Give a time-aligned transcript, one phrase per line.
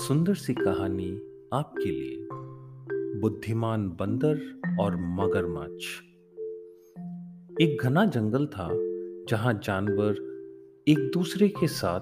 [0.00, 1.20] सुंदर सी कहानी
[1.52, 2.28] आपके लिए।
[3.20, 5.84] बुद्धिमान बंदर और मगरमच्छ।
[7.62, 8.68] एक घना जंगल था,
[9.28, 10.12] जहाँ जानवर
[10.88, 12.00] एक दूसरे के साथ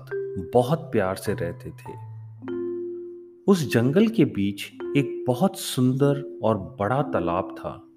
[0.55, 1.93] बहुत प्यार से रहते थे।
[3.47, 4.63] उस जंगल के बीच
[4.97, 7.89] एक बहुत सुंदर और बड़ा तालाब था।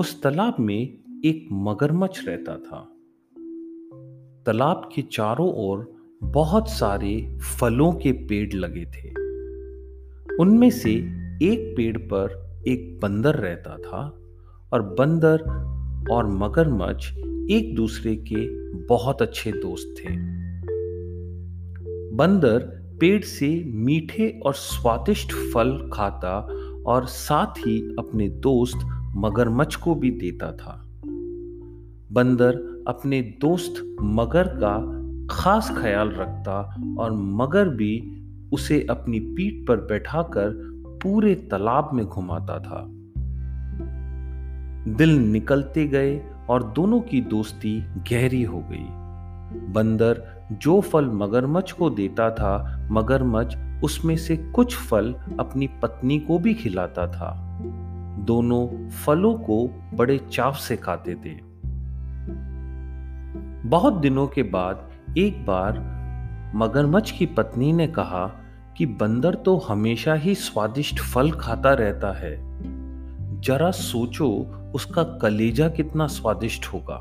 [0.00, 0.82] उस तालाब में
[1.24, 2.88] एक मगरमच्छ रहता था।
[4.46, 9.10] तालाब के चारों ओर बहुत सारे फलों के पेड़ लगे थे।
[10.40, 10.90] उनमें से
[11.42, 14.18] एक पेड़ पर एक बंदर रहता था
[14.72, 15.40] और बंदर
[16.10, 17.12] और मगरमच्छ
[17.50, 20.16] एक दूसरे के बहुत अच्छे दोस्त थे।
[22.16, 22.58] बंदर
[23.00, 26.48] पेड़ से मीठे और स्वादिष्ट फल खाता
[26.86, 28.78] और साथ ही अपने दोस्त
[29.16, 30.82] मगरमच्छ को भी देता था।
[32.12, 35.01] बंदर अपने दोस्त मगर का
[35.32, 38.18] खास ख्याल रखता और मगर भी
[38.52, 42.86] उसे अपनी पीठ पर बैठाकर पूरे तालाब में घुमाता था।
[44.96, 48.86] दिल निकलते गए और दोनों की दोस्ती गहरी हो गई।
[49.72, 50.22] बंदर
[50.52, 56.54] जो फल मगरमच्छ को देता था, मगरमच्छ उसमें से कुछ फल अपनी पत्नी को भी
[56.54, 57.58] खिलाता था।
[58.20, 61.52] दोनों फलों को बड़े चाव से खाते थे।
[63.68, 65.78] बहुत दिनों के बाद एक बार
[66.54, 68.26] मगरमच्छ की पत्नी ने कहा
[68.76, 72.36] कि बंदर तो हमेशा ही स्वादिष्ट फल खाता रहता है।
[73.40, 74.28] जरा सोचो
[74.74, 76.96] उसका कलेजा कितना स्वादिष्ट होगा।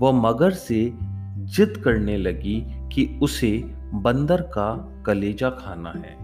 [0.00, 0.92] वह मगर से
[1.36, 3.58] जिद करने लगी कि उसे
[3.94, 6.16] बंदर का कलेजा खाना है।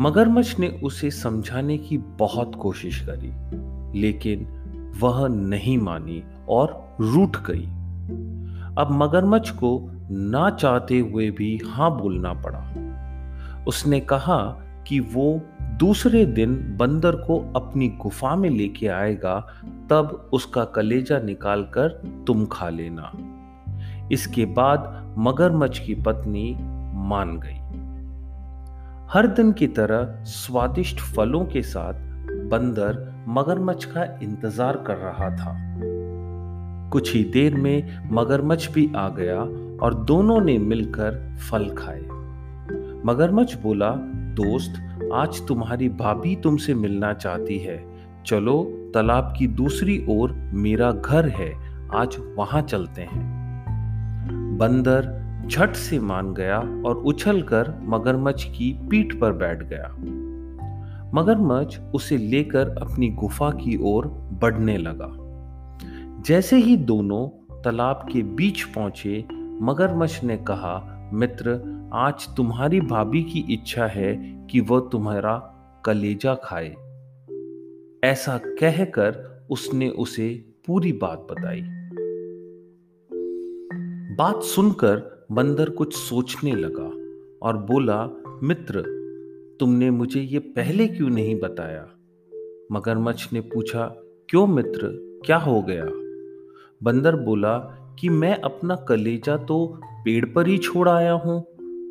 [0.00, 3.32] मगरमच्छ ने उसे समझाने की बहुत कोशिश करी,
[4.00, 4.46] लेकिन
[5.00, 7.68] वह नहीं मानी और रूठ गई।
[8.80, 12.60] अब मगरमच्छ को ना चाहते हुए भी हाँ बोलना पड़ा।
[13.68, 14.38] उसने कहा
[14.88, 15.40] कि वो
[15.78, 19.38] दूसरे दिन बंदर को अपनी गुफा में लेके आएगा,
[19.90, 21.88] तब उसका कलेजा निकालकर
[22.26, 23.12] तुम खा लेना।
[24.12, 26.56] इसके बाद मगरमच्छ की पत्नी
[27.08, 27.58] मान गई।
[29.12, 31.94] हर दिन की तरह स्वादिष्ट फलों के साथ
[32.50, 35.54] बंदर मगरमच्छ का इंतज़ार कर रहा था।
[36.90, 39.40] कुछ ही देर में मगरमच्छ भी आ गया
[39.84, 42.00] और दोनों ने मिलकर फल खाए।
[43.06, 43.90] मगरमच्छ बोला,
[44.34, 47.84] दोस्त, आज तुम्हारी भाभी तुमसे मिलना चाहती है।
[48.26, 51.52] चलो, तालाब की दूसरी ओर मेरा घर है।
[51.94, 53.40] आज वहाँ चलते हैं।
[54.58, 59.96] बंदर झट से मान गया और उछलकर मगरमच्छ की पीठ पर बैठ गया।
[61.14, 64.06] मगरमच्छ उसे लेकर अपनी गुफा की ओर
[64.42, 65.19] बढ़ने लगा।
[66.30, 67.28] जैसे ही दोनों
[67.62, 71.50] तालाब के बीच पहुँचे, मगरमच्छ ने कहा, मित्र,
[71.92, 74.16] आज तुम्हारी भाभी की इच्छा है
[74.50, 75.38] कि वह तुम्हारा
[75.84, 76.68] कलेजा खाए।
[78.04, 81.62] ऐसा कहकर उसने उसे पूरी बात बताई।
[84.16, 86.88] बात सुनकर बंदर कुछ सोचने लगा
[87.46, 88.06] और बोला,
[88.42, 88.84] मित्र,
[89.60, 91.88] तुमने मुझे ये पहले क्यों नहीं बताया?
[92.72, 93.94] मगरमच्छ ने पूछा,
[94.28, 94.82] क्यों मित्र?
[95.26, 96.09] क्या हो गया?
[96.82, 97.58] बंदर बोला
[98.00, 101.40] कि मैं अपना कलेजा तो पेड़ पर ही छोड़ आया हूँ।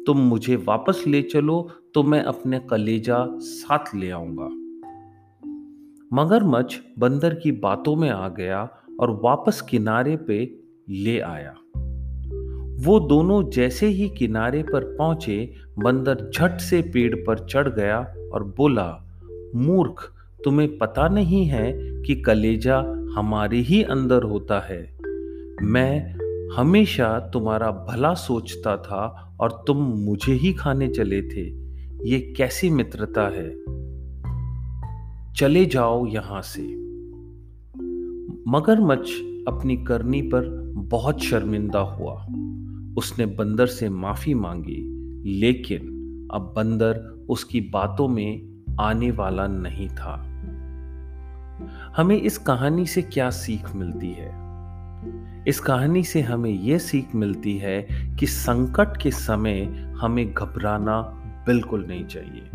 [0.05, 4.49] तुम मुझे वापस ले चलो तो मैं अपने कलेजा साथ ले आऊँगा।
[6.13, 11.55] मगरमच्छ बंदर की बातों में आ गया और वापस किनारे पे ले आया।
[12.85, 17.99] वो दोनों जैसे ही किनारे पर पहुँचे, बंदर झट से पेड़ पर चढ़ गया
[18.33, 19.05] और बोला,
[19.55, 20.13] मूर्ख
[20.45, 22.77] तुम्हें पता नहीं है कि कलेजा
[23.17, 24.97] हमारे ही अंदर होता है।
[25.61, 26.19] मैं
[26.55, 31.69] हमेशा तुम्हारा भला सोचता था और तुम मुझे ही खाने चले थे।
[32.09, 33.49] ये कैसी मित्रता है?
[35.33, 36.61] चले जाओ यहाँ से।
[38.47, 39.09] मगरमच्छ
[39.47, 42.25] अपनी करनी पर बहुत शर्मिंदा हुआ।
[42.97, 44.99] उसने बंदर से माफ़ी मांगी,
[45.39, 45.79] लेकिन
[46.33, 48.49] अब बंदर उसकी बातों में
[48.79, 50.28] आने वाला नहीं था।
[51.97, 54.49] हमें इस कहानी से क्या सीख मिलती है?
[55.47, 57.81] इस कहानी से हमें यह सीख मिलती है
[58.19, 59.61] कि संकट के समय
[60.01, 61.01] हमें घबराना
[61.45, 62.49] बिल्कुल नहीं चाहिए।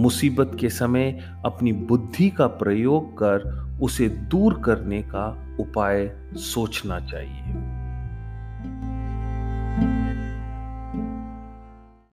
[0.00, 7.47] मुसीबत के समय अपनी बुद्धि का प्रयोग कर उसे दूर करने का उपाय सोचना चाहिए।